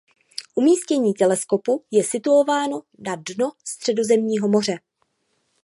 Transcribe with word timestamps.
Umístění 0.55 1.13
teleskopu 1.13 1.83
je 1.91 2.03
situováno 2.03 2.81
na 3.07 3.15
dno 3.15 3.51
Středozemního 3.63 4.47
moře. 4.47 4.79